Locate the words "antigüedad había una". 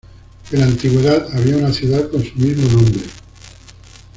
0.65-1.71